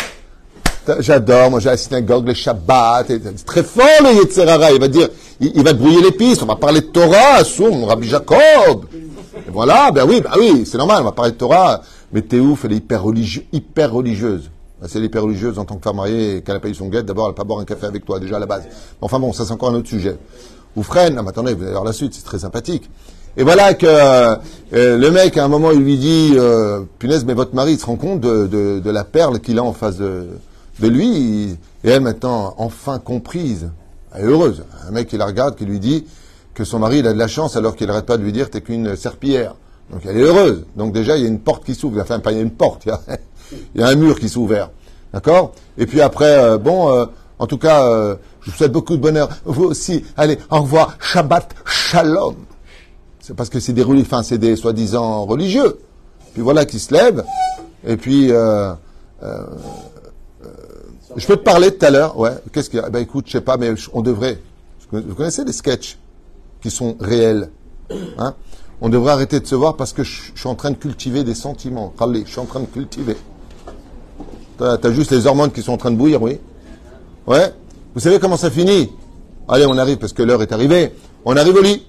[0.99, 4.87] J'adore, moi j'ai la synagogue, les Shabbats, et- c'est très fort le Yetzerara, il va
[4.87, 8.85] dire, il, va te brouiller les pistes, on va parler de Torah, mon Rabbi Jacob.
[9.51, 12.65] Voilà, ben oui, ben oui, c'est normal, on va parler de Torah, mais t'es ouf,
[12.65, 14.49] elle est hyper, religieux, hyper religieuse.
[14.81, 17.25] Ben, C'est l'hyper religieuse en tant que femme mariée, qu'elle a payé son guette, d'abord
[17.27, 18.63] elle va pas boire un café avec toi, déjà à la base.
[19.01, 20.17] Enfin bon, ça c'est encore un autre sujet.
[20.75, 22.89] Ou freine, non mais attendez, vous allez voir la suite, c'est très sympathique.
[23.35, 24.35] Et voilà que euh,
[24.71, 27.95] le mec, à un moment, il lui dit, euh, punaise, mais votre mari se rend
[27.95, 30.27] compte de la perle qu'il a en face de,
[30.79, 31.57] de lui.
[31.83, 33.69] et elle, maintenant, enfin comprise,
[34.13, 34.63] elle est heureuse.
[34.87, 36.05] Un mec qui la regarde, qui lui dit
[36.53, 38.49] que son mari, il a de la chance, alors qu'il n'arrête pas de lui dire,
[38.49, 39.55] t'es qu'une serpillière.
[39.91, 40.65] Donc elle est heureuse.
[40.75, 42.01] Donc déjà, il y a une porte qui s'ouvre.
[42.01, 44.69] Enfin, pas il y a une porte, il y a, un mur qui s'est ouvert.
[45.13, 45.53] D'accord?
[45.77, 47.05] Et puis après, euh, bon, euh,
[47.39, 49.29] en tout cas, euh, je vous souhaite beaucoup de bonheur.
[49.45, 50.97] Vous aussi, allez, au revoir.
[50.99, 52.35] Shabbat Shalom.
[53.19, 55.79] C'est parce que c'est des, reli- enfin, c'est des soi-disant religieux.
[56.33, 57.23] Puis voilà, qui se lèvent.
[57.85, 58.31] Et puis,
[61.17, 62.17] je peux te parler tout à l'heure.
[62.17, 62.31] Ouais.
[62.53, 62.85] Qu'est-ce qu'il y a?
[62.87, 64.39] Eh Ben écoute, je sais pas, mais on devrait.
[64.91, 65.97] Vous connaissez les sketchs
[66.61, 67.49] qui sont réels
[68.17, 68.35] hein?
[68.79, 71.33] On devrait arrêter de se voir parce que je, suis en train de cultiver des
[71.33, 71.93] sentiments.
[71.97, 73.17] Khalil, je suis en train de cultiver.
[74.57, 76.39] T'as as juste les hormones qui sont en train de bouillir, oui
[77.25, 77.53] Ouais?
[77.93, 78.91] Vous savez comment ça finit?
[79.47, 80.93] Allez, on arrive parce que l'heure est arrivée.
[81.25, 81.87] On arrive au lit.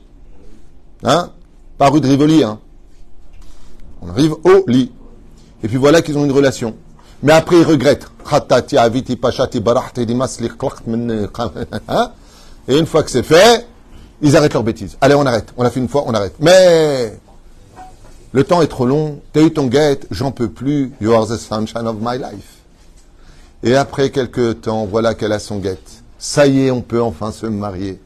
[1.05, 1.31] Hein?
[1.77, 2.59] Pas rue de Rivoli, hein.
[4.01, 4.91] On arrive au lit.
[5.63, 6.75] Et puis voilà qu'ils ont une relation.
[7.23, 7.57] Mais après,
[10.57, 11.29] khlaqt min-
[11.89, 12.13] Hein?
[12.69, 13.67] Et une fois que c'est fait,
[14.21, 14.97] ils arrêtent leurs bêtises.
[15.01, 15.53] Allez, on arrête.
[15.57, 16.35] On l'a fait une fois, on arrête.
[16.41, 17.19] Mais
[18.33, 19.21] le temps est trop long.
[19.33, 20.93] T'as eu ton guette, j'en peux plus.
[21.01, 22.57] You are the sunshine of my life.
[23.63, 26.03] Et après quelques temps, voilà qu'elle a son guette.
[26.19, 28.01] Ça y est, on peut enfin se marier.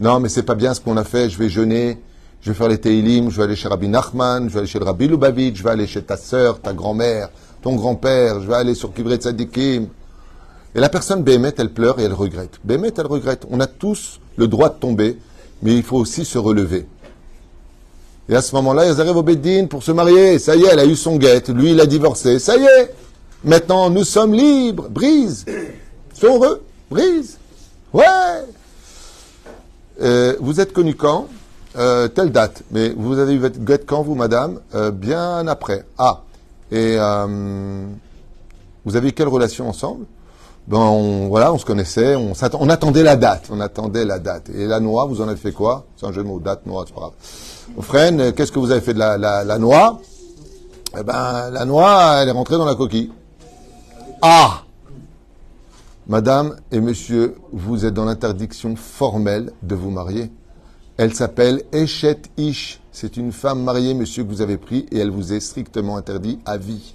[0.00, 1.28] Non, mais c'est pas bien ce qu'on a fait.
[1.28, 1.98] Je vais jeûner,
[2.40, 4.78] je vais faire les Teilim, je vais aller chez Rabbi Nachman, je vais aller chez
[4.78, 7.30] le Rabbi Lubavitch, je vais aller chez ta sœur, ta grand-mère,
[7.62, 9.88] ton grand-père, je vais aller sur Kibret Tzadikim.
[10.74, 12.60] Et la personne Béhémet, elle pleure et elle regrette.
[12.62, 13.46] Béhémet, elle regrette.
[13.50, 15.18] On a tous le droit de tomber,
[15.62, 16.86] mais il faut aussi se relever.
[18.28, 20.38] Et à ce moment-là, ils arrivent au Bédine pour se marier.
[20.38, 21.48] Ça y est, elle a eu son guette.
[21.48, 22.38] Lui, il a divorcé.
[22.38, 22.94] Ça y est.
[23.42, 24.88] Maintenant, nous sommes libres.
[24.90, 25.46] Brise.
[26.12, 26.62] Sois heureux.
[26.90, 27.38] Brise.
[27.92, 28.04] Ouais.
[30.02, 31.28] Euh, vous êtes connu quand?
[31.76, 32.62] Euh, Telle date.
[32.70, 34.60] Mais vous avez eu votre guette quand, vous, madame?
[34.74, 35.84] Euh, Bien après.
[35.98, 36.22] Ah.
[36.70, 37.86] Et euh,
[38.84, 40.06] vous avez eu quelle relation ensemble?
[40.66, 44.50] Ben, on, voilà, on se connaissait, on, on attendait la date, on attendait la date.
[44.50, 45.86] Et la noix, vous en avez fait quoi?
[45.96, 48.20] C'est un jeu de mots, date, noix, c'est pas grave.
[48.20, 49.98] Euh, qu'est-ce que vous avez fait de la, la, la noix?
[50.98, 53.10] Eh ben, la noix, elle est rentrée dans la coquille.
[54.20, 54.62] Ah
[56.06, 60.30] Madame et monsieur, vous êtes dans l'interdiction formelle de vous marier.
[60.98, 62.80] Elle s'appelle Eshet Ish.
[62.90, 66.40] C'est une femme mariée, monsieur, que vous avez pris, et elle vous est strictement interdite
[66.44, 66.94] à vie.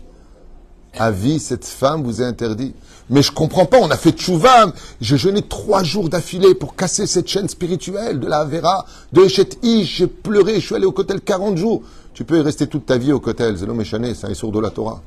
[0.99, 2.75] À vie, cette femme vous est interdite.
[3.09, 4.73] Mais je comprends pas, on a fait tchouva.
[4.99, 9.57] J'ai jeûné trois jours d'affilée pour casser cette chaîne spirituelle de la Avera, de Eshet
[9.63, 9.99] Ish.
[9.99, 11.81] J'ai pleuré, je suis allé au Kotel 40 jours.
[12.13, 13.55] Tu peux y rester toute ta vie au Kotel.
[13.55, 15.01] Zélo Méchané, c'est un sourd de la Torah.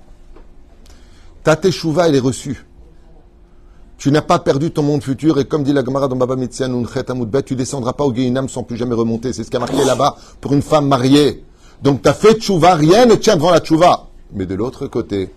[1.44, 2.64] Ta teshuva, elle est reçue.
[3.98, 6.68] Tu n'as pas perdu ton monde futur et comme dit la Gemara dans Baba Mitzia
[6.68, 9.32] Nunchet Amoudbet, tu descendras pas au Guéinam sans plus jamais remonter.
[9.32, 11.42] C'est ce qui a marqué là-bas pour une femme mariée.
[11.82, 14.08] Donc tu as fait tchouva, rien ne tient devant la tchouva.
[14.34, 15.30] Mais de l'autre côté,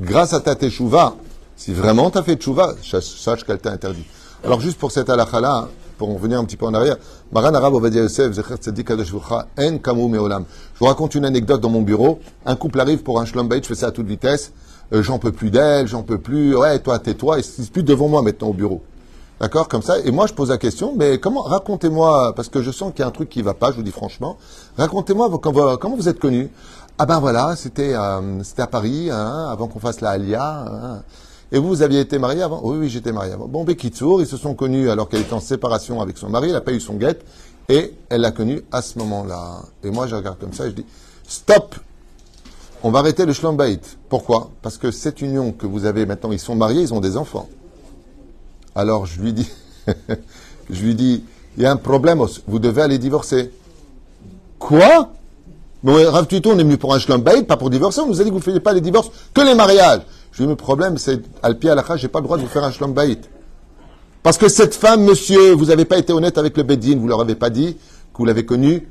[0.00, 1.14] grâce à ta teshuva,
[1.56, 4.04] si vraiment tu as fait tchouva, sache, qu'elle t'a interdit.
[4.44, 6.96] Alors juste pour cette halakha-là, hein, pour en revenir un petit peu en arrière,
[7.32, 7.80] Maran Arab En
[10.08, 10.44] Meolam.
[10.74, 12.20] Je vous raconte une anecdote dans mon bureau.
[12.44, 14.52] Un couple arrive pour un shlom je fais ça à toute vitesse.
[14.92, 16.56] Euh, j'en peux plus d'elle, j'en peux plus.
[16.56, 17.38] Ouais, toi, tais-toi.
[17.38, 18.82] Et c'est plus devant moi maintenant au bureau.
[19.40, 19.98] D'accord Comme ça.
[20.00, 23.02] Et moi, je pose la question, mais comment, racontez-moi, parce que je sens qu'il y
[23.02, 24.36] a un truc qui va pas, je vous dis franchement.
[24.76, 26.48] Racontez-moi comment, vous êtes connus.
[26.98, 30.64] Ah ben voilà, c'était euh, à Paris, hein, avant qu'on fasse la Alia.
[30.68, 31.02] hein.
[31.50, 32.60] Et vous, vous aviez été marié avant?
[32.62, 33.46] Oui, oui, j'étais marié avant.
[33.46, 36.52] Bon, Bekitsour, ils se sont connus alors qu'elle était en séparation avec son mari, elle
[36.54, 37.24] n'a pas eu son guette,
[37.68, 39.62] et elle l'a connu à ce moment-là.
[39.82, 40.86] Et moi, je regarde comme ça et je dis,
[41.26, 41.74] stop
[42.82, 43.80] on va arrêter le shlambait.
[44.08, 44.50] Pourquoi?
[44.62, 47.48] Parce que cette union que vous avez maintenant, ils sont mariés, ils ont des enfants.
[48.74, 49.50] Alors je lui dis,
[50.70, 51.24] je lui dis,
[51.56, 53.50] il y a un problème, vous devez aller divorcer.
[54.58, 55.10] Quoi?
[55.84, 58.00] Ouais, Rav Tuto, on est venu pour un shlambait, pas pour divorcer.
[58.00, 60.02] On nous a dit que vous ne faisiez pas les divorces, que les mariages.
[60.30, 62.64] Je lui dis, le problème, c'est, Alpi Alacha, j'ai pas le droit de vous faire
[62.64, 63.18] un shlambait.
[64.22, 67.20] Parce que cette femme, monsieur, vous n'avez pas été honnête avec le Bédine, vous leur
[67.20, 68.88] avez pas dit que vous l'avez connue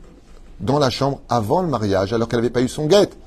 [0.60, 3.18] dans la chambre avant le mariage, alors qu'elle n'avait pas eu son guette.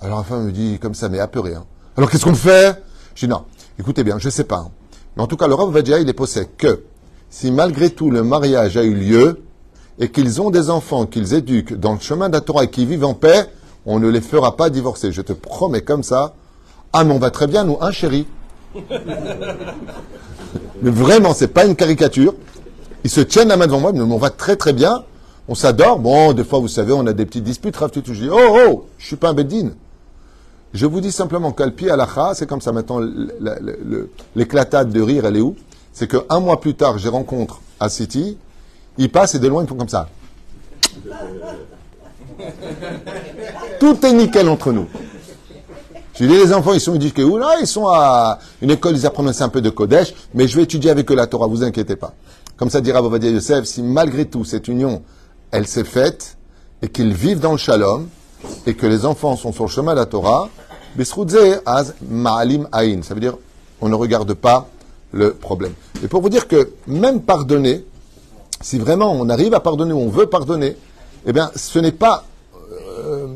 [0.00, 1.54] Alors la femme me dit comme ça, mais apeuré.
[1.54, 1.64] Hein.
[1.96, 2.82] Alors qu'est-ce qu'on fait?
[3.14, 3.44] Je dis non,
[3.78, 4.58] écoutez bien, je sais pas.
[4.58, 4.70] hein.
[5.16, 6.84] Mais en tout cas, le Rav Vadia, il est possède que
[7.30, 9.42] si malgré tout le mariage a eu lieu
[9.98, 12.86] et qu'ils ont des enfants qu'ils éduquent dans le chemin de la Torah et qui
[12.86, 13.46] vivent en paix,
[13.86, 15.10] on ne les fera pas divorcer.
[15.10, 16.34] Je te promets comme ça.
[16.92, 18.26] Ah mais on va très bien, nous, un chéri.
[20.82, 22.34] mais vraiment, c'est pas une caricature.
[23.04, 25.04] Ils se tiennent la main devant moi, mais on va très très bien.
[25.48, 25.98] On s'adore.
[25.98, 27.76] Bon, des fois, vous savez, on a des petites disputes.
[27.76, 28.36] Rav je dis, oh,
[28.68, 29.70] oh, je suis pas un beddin.
[30.74, 33.00] Je vous dis simplement qu'Alpi Alacha, c'est comme ça maintenant,
[34.36, 35.56] l'éclatade de rire, elle est où?
[35.92, 38.36] C'est qu'un mois plus tard, j'ai rencontre à City,
[38.98, 40.08] ils passent et de loin, ils font comme ça.
[43.80, 44.86] Tout est nickel entre nous.
[46.14, 49.06] Je dis, les enfants, ils sont éduqués où Là, ils sont à une école, ils
[49.06, 51.62] apprennent aussi un peu de Kodesh, mais je vais étudier avec eux la Torah, vous
[51.62, 52.12] inquiétez pas.
[52.56, 55.02] Comme ça dira Bovadia Yosef, si malgré tout, cette union,
[55.52, 56.36] elle s'est faite,
[56.82, 58.08] et qu'ils vivent dans le shalom,
[58.66, 60.48] et que les enfants sont sur le chemin de la Torah,
[61.66, 63.02] az ma'alim aïn.
[63.02, 63.36] Ça veut dire,
[63.80, 64.68] on ne regarde pas
[65.12, 65.72] le problème.
[66.02, 67.84] Et pour vous dire que même pardonner,
[68.60, 70.76] si vraiment on arrive à pardonner ou on veut pardonner,
[71.26, 72.24] eh bien, ce n'est pas
[72.98, 73.26] euh,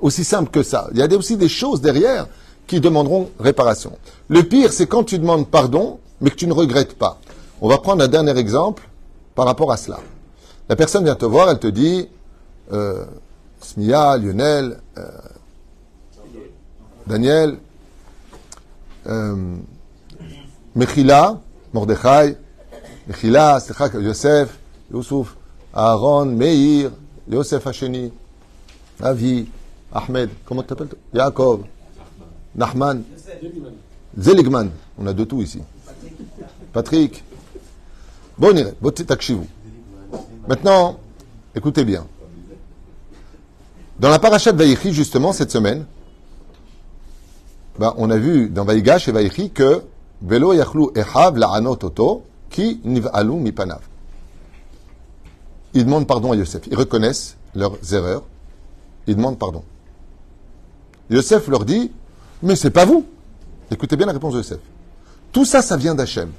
[0.00, 0.88] aussi simple que ça.
[0.92, 2.26] Il y a aussi des choses derrière
[2.66, 3.92] qui demanderont réparation.
[4.28, 7.18] Le pire, c'est quand tu demandes pardon, mais que tu ne regrettes pas.
[7.60, 8.88] On va prendre un dernier exemple
[9.34, 9.98] par rapport à cela.
[10.68, 12.08] La personne vient te voir, elle te dit,
[12.72, 13.04] euh,
[13.60, 15.08] Smia, Lionel, euh,
[17.06, 17.58] Daniel,
[19.06, 19.56] euh,
[20.74, 21.40] Mechila,
[21.72, 22.36] Mordechai,
[23.06, 24.58] Mechila, Sechak, Yosef,
[24.92, 25.36] Youssouf,
[25.74, 26.90] Aaron, Meir,
[27.28, 28.12] Yosef Hacheni,
[29.02, 29.48] Avi,
[29.92, 31.64] Ahmed, comment t'appelles Yaakov,
[32.54, 33.02] Nahman,
[34.18, 35.60] Zeligman, on a de tout ici.
[36.72, 37.22] Patrick.
[38.38, 38.54] Bon.
[40.48, 40.98] Maintenant,
[41.54, 42.06] écoutez bien.
[44.00, 45.84] Dans la paracha de Vaïchi, justement, cette semaine,
[47.78, 49.82] ben, on a vu dans Vaïgash et Vaïchi que
[50.22, 51.78] Velo yachlu ehav la'anot
[52.48, 53.80] ki niv'alu mipanav.
[55.74, 56.66] Ils demandent pardon à Yosef.
[56.66, 58.22] Ils reconnaissent leurs erreurs.
[59.06, 59.62] Ils demandent pardon.
[61.10, 61.92] Yosef leur dit,
[62.42, 63.04] mais c'est pas vous.
[63.70, 64.60] Écoutez bien la réponse de Yosef.
[65.30, 66.30] Tout ça, ça vient d'Hachem.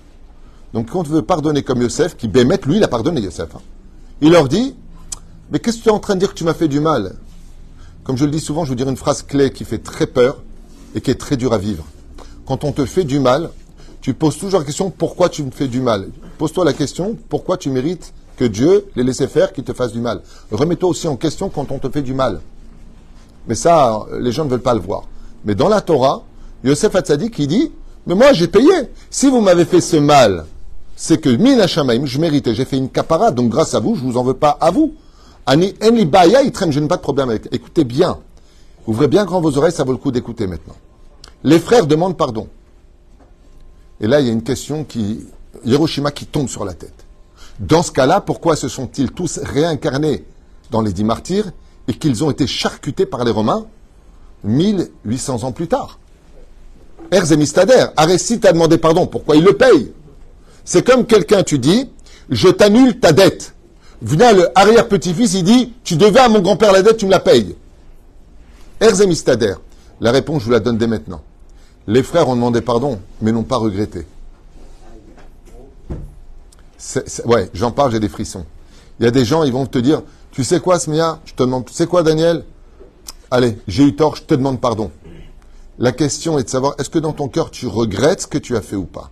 [0.74, 3.56] Donc quand on veut pardonner comme Yosef, qui bémet, lui, il a pardonné Yosef.
[3.56, 3.62] hein.
[4.20, 4.76] Il leur dit,
[5.52, 7.14] mais qu'est-ce que tu es en train de dire que tu m'as fait du mal?
[8.04, 10.42] Comme je le dis souvent, je vous dire une phrase clé qui fait très peur
[10.96, 11.86] et qui est très dure à vivre.
[12.48, 13.52] Quand on te fait du mal,
[14.02, 16.10] tu poses toujours la question pourquoi tu me fais du mal?
[16.40, 20.00] Pose-toi la question pourquoi tu mérites que Dieu les laisse faire qu'il te fasse du
[20.00, 20.22] mal?
[20.52, 22.42] Remets-toi aussi en question quand on te fait du mal.
[23.48, 25.04] Mais ça, les gens ne veulent pas le voir.
[25.46, 26.24] Mais dans la Torah,
[26.64, 27.72] Yosef Hatzadik, il dit,
[28.08, 28.72] mais moi j'ai payé.
[29.12, 30.46] Si vous m'avez fait ce mal,
[30.96, 34.02] c'est que Min Hashamaim, je méritais, j'ai fait une capara, donc grâce à vous, je
[34.02, 34.96] vous en veux pas à vous.
[35.46, 37.48] Ani Enli Baya, traîne, je n'ai pas de problème avec.
[37.52, 38.20] Écoutez bien.
[38.88, 40.76] Ouvrez bien grand vos oreilles, ça vaut le coup d'écouter maintenant.
[41.44, 42.48] Les frères demandent pardon.
[44.00, 45.26] Et là, il y a une question qui,
[45.66, 47.06] Hiroshima qui tombe sur la tête.
[47.60, 50.26] Dans ce cas-là, pourquoi se sont-ils tous réincarnés
[50.72, 51.52] dans les dix martyrs
[51.88, 53.66] et qu'ils ont été charcutés par les Romains
[54.44, 56.00] 1800 ans plus tard?
[57.12, 59.06] Erzemistader, Arrécite a demandé pardon.
[59.06, 59.92] Pourquoi il le paye
[60.64, 61.90] C'est comme quelqu'un, tu dis,
[62.30, 63.54] je t'annule ta dette.
[64.02, 67.20] Vient le arrière-petit-fils, il dit, tu devais à mon grand-père la dette, tu me la
[67.20, 67.56] payes.
[68.80, 69.54] Erzemistader,
[70.00, 71.22] la réponse, je vous la donne dès maintenant.
[71.88, 74.06] Les frères ont demandé pardon, mais n'ont pas regretté.
[77.26, 78.46] Ouais, j'en parle, j'ai des frissons.
[79.00, 81.44] Il y a des gens, ils vont te dire, tu sais quoi, Smia Je te
[81.44, 82.44] demande, tu sais quoi, Daniel?
[83.30, 84.92] Allez, j'ai eu tort, je te demande pardon.
[85.78, 88.56] La question est de savoir, est-ce que dans ton cœur, tu regrettes ce que tu
[88.56, 89.12] as fait ou pas?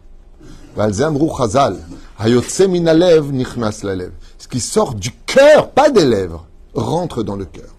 [4.50, 7.70] Qui sort du cœur, pas des lèvres, rentre dans le cœur.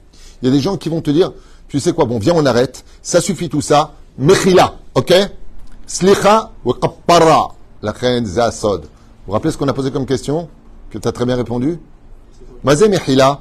[0.40, 1.32] Il y a des gens qui vont te dire,
[1.68, 5.12] tu sais quoi, bon, viens, on arrête, ça suffit tout ça, mechila, ok?
[5.86, 7.48] Slicha wa kappara,
[7.82, 8.82] la reine Zasod.
[8.82, 8.88] Vous
[9.26, 10.48] vous rappelez ce qu'on a posé comme question
[10.90, 11.78] Que tu as très bien répondu?
[12.62, 13.40] Mazé mechila,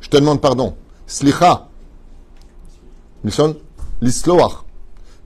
[0.00, 0.74] je te demande pardon.
[1.06, 1.66] Slicha,
[3.24, 3.56] Nishon,
[4.00, 4.64] l'isloach.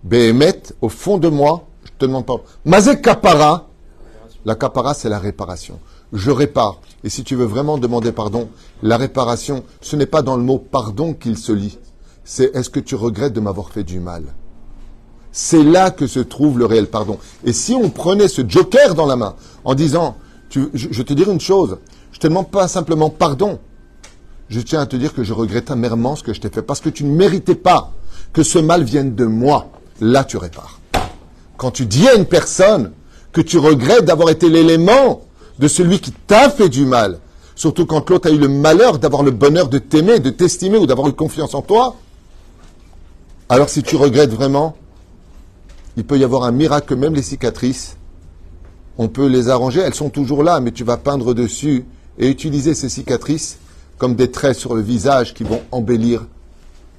[0.02, 2.44] Behemet, au fond de moi, je te demande pardon.
[2.64, 3.66] Mazé kapara,
[4.44, 5.80] la kapara, c'est la réparation.
[6.14, 6.80] Je répare.
[7.02, 8.48] Et si tu veux vraiment demander pardon,
[8.82, 11.78] la réparation, ce n'est pas dans le mot pardon qu'il se lit.
[12.24, 14.22] C'est est-ce que tu regrettes de m'avoir fait du mal?
[15.32, 17.18] C'est là que se trouve le réel pardon.
[17.44, 20.16] Et si on prenait ce joker dans la main en disant,
[20.50, 21.78] je, te dire une chose,
[22.12, 23.58] je te demande pas simplement pardon.
[24.48, 26.80] Je tiens à te dire que je regrette amèrement ce que je t'ai fait parce
[26.80, 27.92] que tu ne méritais pas
[28.32, 29.66] que ce mal vienne de moi.
[30.00, 30.78] Là, tu répares.
[31.56, 32.92] Quand tu dis à une personne
[33.32, 35.22] que tu regrettes d'avoir été l'élément
[35.58, 37.18] de celui qui t'a fait du mal,
[37.54, 40.86] surtout quand l'autre a eu le malheur d'avoir le bonheur de t'aimer, de t'estimer ou
[40.86, 41.96] d'avoir eu confiance en toi,
[43.48, 44.76] alors si tu regrettes vraiment,
[45.96, 47.96] il peut y avoir un miracle même les cicatrices,
[48.98, 51.84] on peut les arranger, elles sont toujours là, mais tu vas peindre dessus
[52.18, 53.58] et utiliser ces cicatrices
[53.98, 56.26] comme des traits sur le visage qui vont embellir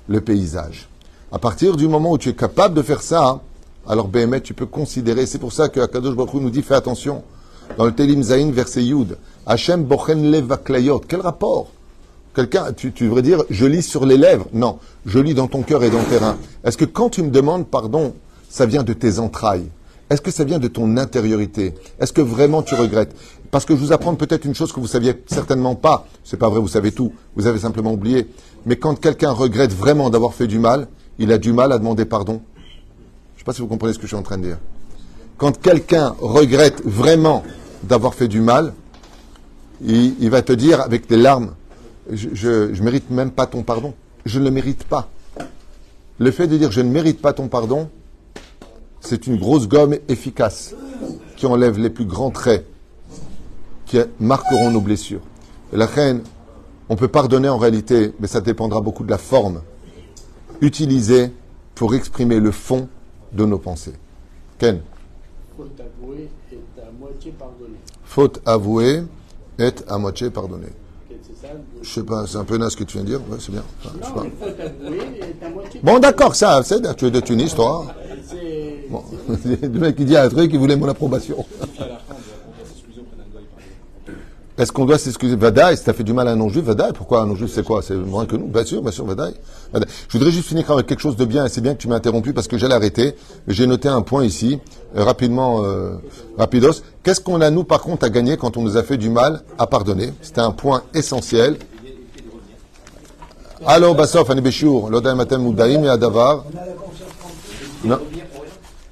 [0.07, 0.87] le paysage.
[1.31, 3.41] À partir du moment où tu es capable de faire ça,
[3.87, 7.23] alors BMF, tu peux considérer, c'est pour ça que Akadosh Baruch nous dit fais attention.
[7.77, 11.01] Dans le Télim Zayin, verset Yud, Hachem bochen levaklayot.
[11.07, 11.67] Quel rapport?
[12.33, 14.47] Quelqu'un, tu, tu devrais dire, je lis sur les lèvres?
[14.53, 16.37] Non, je lis dans ton cœur et dans tes reins.
[16.63, 18.13] Est-ce que quand tu me demandes pardon,
[18.49, 19.69] ça vient de tes entrailles?
[20.09, 21.73] Est-ce que ça vient de ton intériorité?
[21.99, 23.15] Est-ce que vraiment tu regrettes?
[23.51, 26.07] Parce que je vous apprends peut-être une chose que vous saviez certainement pas.
[26.23, 27.13] C'est pas vrai, vous savez tout.
[27.35, 28.27] Vous avez simplement oublié.
[28.65, 30.87] Mais quand quelqu'un regrette vraiment d'avoir fait du mal,
[31.19, 32.41] il a du mal à demander pardon.
[32.55, 34.57] Je ne sais pas si vous comprenez ce que je suis en train de dire.
[35.37, 37.43] Quand quelqu'un regrette vraiment
[37.83, 38.73] d'avoir fait du mal,
[39.81, 41.53] il, va te dire avec des larmes,
[42.11, 43.93] je, je mérite même pas ton pardon.
[44.25, 45.09] Je ne le mérite pas.
[46.17, 47.89] Le fait de dire je ne mérite pas ton pardon,
[49.01, 50.73] c'est une grosse gomme efficace
[51.35, 52.65] qui enlève les plus grands traits
[53.85, 55.21] qui marqueront nos blessures.
[55.73, 56.21] La reine,
[56.87, 59.61] on peut pardonner en réalité, mais ça dépendra beaucoup de la forme
[60.61, 61.31] utilisée
[61.75, 62.87] pour exprimer le fond
[63.33, 63.93] de nos pensées.
[64.57, 64.79] Ken
[65.57, 67.79] Faute avouée est à moitié pardonnée.
[68.03, 69.03] Faute avouée
[69.57, 70.67] est à moitié pardonnée.
[71.41, 71.47] Ça
[71.81, 73.21] Je sais pas, c'est un peu naze ce que tu viens de dire.
[73.29, 73.63] Ouais, c'est bien.
[73.83, 74.23] Enfin, Non, pas.
[74.23, 77.85] mais faute avouée est à moitié Bon, d'accord, ça, c'est, tu es de Tunis, toi.
[78.89, 79.03] Bon.
[79.45, 81.45] le mec qui dit un truc, il voulait mon approbation.
[84.57, 85.35] Est-ce qu'on doit s'excuser?
[85.35, 87.81] Vadaï, si t'as fait du mal à un non-juif, Vadaï, pourquoi un non-juif, c'est quoi?
[87.81, 89.33] C'est moins que nous Bien sûr, bien sûr, Vadaï.
[89.73, 91.95] Je voudrais juste finir avec quelque chose de bien, et c'est bien que tu m'as
[91.95, 93.15] interrompu parce que j'allais arrêter.
[93.49, 94.59] J'ai noté un point ici,
[94.95, 95.95] euh, rapidement, euh,
[96.37, 96.81] rapidos.
[97.03, 99.41] Qu'est-ce qu'on a, nous, par contre, à gagner quand on nous a fait du mal
[99.57, 100.13] à pardonner?
[100.21, 101.57] C'était un point essentiel.
[103.65, 106.45] Allo, Bassof, Anibeshur, Lodaim Atem Moudaim et Adavar.
[107.83, 107.99] Non.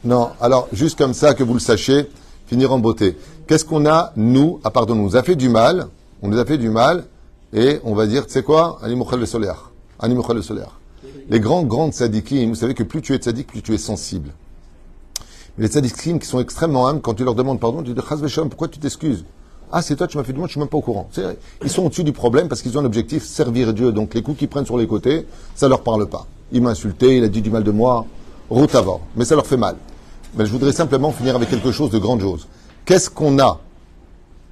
[0.04, 2.10] Non, alors, juste comme ça, que vous le sachiez,
[2.48, 3.18] finir en beauté.
[3.48, 5.88] Qu'est-ce qu'on a, nous, à pardonner On nous a fait du mal,
[6.22, 7.06] on nous a fait du mal,
[7.52, 8.80] et on va dire, tu sais quoi?
[8.82, 9.72] Animochel le solaire.
[11.30, 14.32] Les grands, grands tzadikim, vous savez que plus tu es tzadik, plus tu es sensible.
[15.58, 18.02] Les tzadikim qui sont extrêmement humbles, quand tu leur demandes pardon, tu dis
[18.50, 19.26] pourquoi tu t'excuses?
[19.72, 21.10] Ah, c'est toi, tu m'as fait du mal, je suis même pas au courant.
[21.64, 23.92] Ils sont au-dessus du problème parce qu'ils ont un objectif, servir Dieu.
[23.92, 25.26] Donc les coups qu'ils prennent sur les côtés,
[25.56, 26.28] ça leur parle pas.
[26.52, 28.06] Il m'a insulté, il a dit du mal de moi,
[28.50, 29.02] route avant.
[29.16, 29.76] Mais ça leur fait mal.
[30.38, 32.48] Mais je voudrais simplement finir avec quelque chose de grandiose.
[32.86, 33.62] Qu'est-ce qu'on a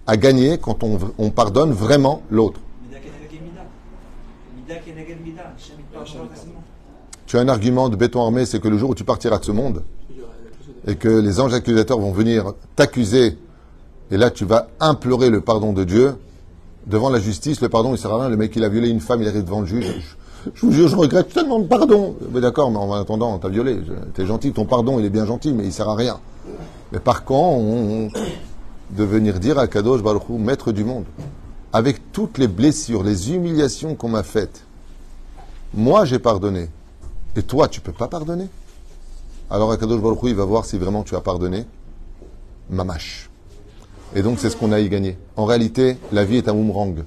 [0.07, 2.59] à gagner quand on, pardonne vraiment l'autre?
[7.27, 9.45] Tu as un argument de béton armé, c'est que le jour où tu partiras de
[9.45, 9.83] ce monde
[10.87, 13.37] et que les anges accusateurs vont venir t'accuser,
[14.09, 16.15] et là tu vas implorer le pardon de Dieu,
[16.87, 18.99] devant la justice, le pardon il sert à rien, le mec il a violé une
[18.99, 22.15] femme, il arrive devant le juge, je, je vous jure, je regrette tellement de pardon.
[22.31, 25.25] Mais d'accord, mais en attendant, t'as violé, je- t'es gentil, ton pardon il est bien
[25.25, 26.19] gentil, mais il sert à rien.
[26.91, 28.09] Mais par contre, on- on-
[28.95, 31.05] de venir dire à Kadosh Baruch Hu, maître du monde,
[31.71, 34.63] avec toutes les blessures, les humiliations qu'on m'a faites,
[35.73, 36.69] moi j'ai pardonné,
[37.35, 38.47] et toi tu peux pas pardonner?
[39.49, 41.65] Alors Akadosh Baruch Hu, il va voir si vraiment tu as pardonné.
[42.69, 43.29] Mamash.
[44.15, 45.17] Et donc c'est ce qu'on a y gagné.
[45.35, 47.03] En réalité, la vie est un boomerang.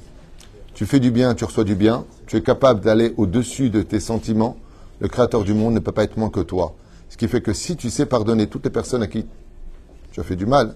[0.75, 2.05] Tu fais du bien, tu reçois du bien.
[2.27, 4.57] Tu es capable d'aller au-dessus de tes sentiments.
[5.01, 6.75] Le Créateur du monde ne peut pas être moins que toi.
[7.09, 9.27] Ce qui fait que si tu sais pardonner toutes les personnes à qui
[10.13, 10.75] tu as fait du mal,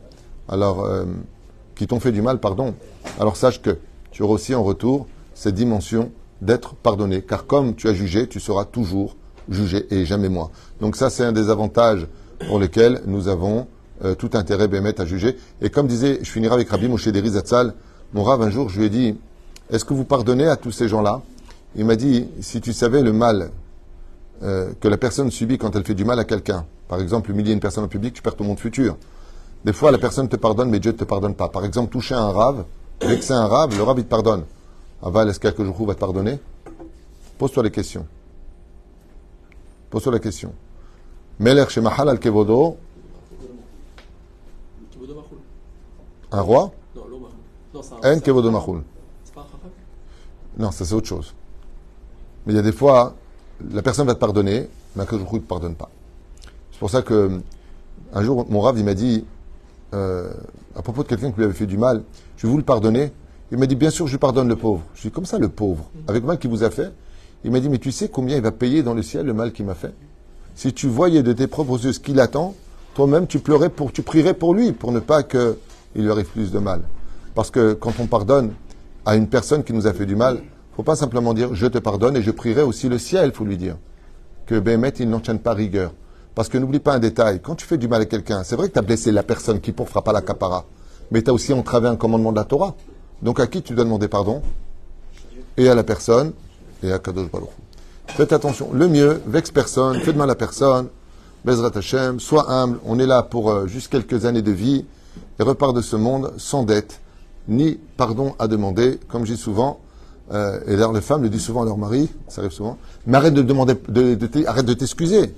[0.49, 1.05] alors euh,
[1.75, 2.75] qui t'ont fait du mal, pardon,
[3.19, 3.79] alors sache que
[4.11, 6.11] tu auras aussi en retour cette dimension
[6.43, 7.23] d'être pardonné.
[7.23, 9.17] Car comme tu as jugé, tu seras toujours
[9.49, 10.51] jugé et jamais moi.
[10.81, 12.07] Donc ça, c'est un des avantages
[12.47, 13.67] pour lesquels nous avons
[14.05, 15.37] euh, tout intérêt, Bémet, à juger.
[15.61, 17.75] Et comme disait, je finirai avec Rabbi Moshe Deri Zatzal,
[18.13, 19.17] mon rave, un jour, je lui ai dit,
[19.71, 21.23] est-ce que vous pardonnez à tous ces gens-là?
[21.77, 23.51] Il m'a dit, si tu savais le mal
[24.43, 27.53] euh, que la personne subit quand elle fait du mal à quelqu'un, par exemple, humilier
[27.53, 28.97] une personne en public, tu perds ton monde futur.
[29.65, 31.49] Des fois, la personne te pardonne, mais Dieu ne te pardonne pas.
[31.49, 32.65] Par exemple, toucher un rave,
[33.03, 34.45] vexer un rave, le rave, il te pardonne.
[35.03, 36.39] Aval, est-ce qu'Akadosh va te pardonner?
[37.37, 38.07] Pose-toi les questions.
[39.91, 40.53] Pose-toi la question.
[41.39, 42.77] Meler chez Mahal al Kevodo,
[44.91, 45.39] Kibodo Machoul.
[46.33, 46.73] un roi,
[47.73, 48.19] Non, c'est un.
[48.19, 48.83] Kevodo Mahul.
[50.59, 51.33] Non, ça c'est autre chose.
[52.49, 53.15] Mais il y a des fois,
[53.75, 55.91] la personne va te pardonner, mais Akadosh ne te pardonne pas.
[56.73, 57.43] C'est pour ça que
[58.15, 59.27] un jour, mon rave, il m'a dit,
[59.93, 60.33] euh,
[60.75, 62.03] à propos de quelqu'un qui lui avait fait du mal,
[62.39, 63.13] je vais vous le pardonner.
[63.53, 64.83] Il m'a dit, bien sûr, je pardonne le pauvre.
[64.95, 66.91] Je dis, comme ça, le pauvre, avec le mal qu'il vous a fait?
[67.45, 69.53] Il m'a dit, mais tu sais combien il va payer dans le ciel le mal
[69.53, 69.93] qu'il m'a fait?
[70.55, 72.55] Si tu voyais de tes propres yeux ce qu'il attend,
[72.95, 75.57] toi-même, tu pleurais pour, tu prierais pour lui, pour ne pas qu'il
[75.97, 76.81] lui arrive plus de mal.
[77.35, 78.55] Parce que quand on pardonne
[79.05, 80.41] à une personne qui nous a fait du mal,
[80.79, 83.57] faut pas simplement dire, je te pardonne et je prierai aussi le ciel, faut lui
[83.57, 83.77] dire.
[84.47, 85.93] Que Béhémet, il n'en tienne pas rigueur.
[86.37, 88.69] Parce que n'oublie pas un détail, quand tu fais du mal à quelqu'un, c'est vrai
[88.69, 90.67] que tu as blessé la personne qui pour fera pas la capara,
[91.11, 92.77] mais tu as aussi entravé un commandement de la Torah.
[93.23, 94.41] Donc à qui tu dois demander pardon?
[95.57, 96.33] Et à la personne,
[96.85, 97.49] et à Kadosh Baruch.
[98.07, 100.87] Faites attention, le mieux, vexe personne, fais de mal à personne,
[101.45, 104.85] Bezrat Hashem, sois humble, on est là pour euh, juste quelques années de vie,
[105.41, 107.01] et repart de ce monde sans dette,
[107.49, 109.81] ni pardon à demander, comme je dis souvent,
[110.33, 113.17] euh, et d'ailleurs les femmes le disent souvent à leur mari, ça arrive souvent, mais
[113.17, 115.35] arrête de demander, de, de t'e- arrête de t'excuser.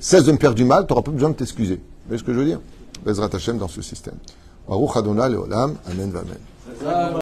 [0.00, 1.76] Cesse de me faire du mal, tu n'auras pas besoin de t'excuser.
[1.76, 2.60] Vous voyez ce que je veux dire?
[3.04, 4.14] Bezrat Hashem dans ce système.
[6.20, 7.08] Amen.